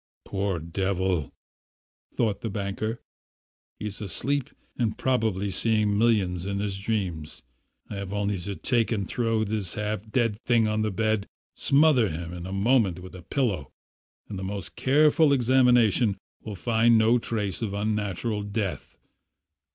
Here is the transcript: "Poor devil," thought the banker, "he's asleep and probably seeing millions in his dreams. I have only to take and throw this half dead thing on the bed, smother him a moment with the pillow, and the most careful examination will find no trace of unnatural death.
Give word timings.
"Poor 0.25 0.57
devil," 0.57 1.31
thought 2.11 2.41
the 2.41 2.49
banker, 2.49 2.99
"he's 3.77 4.01
asleep 4.01 4.49
and 4.75 4.97
probably 4.97 5.51
seeing 5.51 5.95
millions 5.95 6.47
in 6.47 6.57
his 6.57 6.79
dreams. 6.79 7.43
I 7.87 7.97
have 7.97 8.11
only 8.11 8.39
to 8.39 8.55
take 8.55 8.91
and 8.91 9.07
throw 9.07 9.43
this 9.43 9.75
half 9.75 10.09
dead 10.09 10.41
thing 10.41 10.67
on 10.67 10.81
the 10.81 10.89
bed, 10.89 11.27
smother 11.53 12.09
him 12.09 12.33
a 12.47 12.51
moment 12.51 12.97
with 12.97 13.11
the 13.11 13.21
pillow, 13.21 13.71
and 14.27 14.39
the 14.39 14.43
most 14.43 14.75
careful 14.75 15.31
examination 15.31 16.17
will 16.41 16.55
find 16.55 16.97
no 16.97 17.19
trace 17.19 17.61
of 17.61 17.75
unnatural 17.75 18.41
death. 18.41 18.97